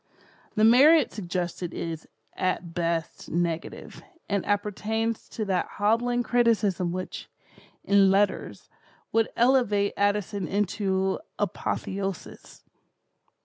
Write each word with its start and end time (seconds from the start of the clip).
The 0.55 0.63
merit 0.63 1.11
suggested 1.11 1.75
is, 1.75 2.07
at 2.33 2.73
best, 2.73 3.29
negative, 3.29 4.01
and 4.27 4.43
appertains 4.47 5.29
to 5.29 5.45
that 5.45 5.67
hobbling 5.77 6.23
criticism 6.23 6.91
which, 6.91 7.29
in 7.83 8.09
letters, 8.09 8.67
would 9.11 9.29
elevate 9.37 9.93
Addison 9.97 10.47
into 10.47 11.19
apotheosis. 11.37 12.63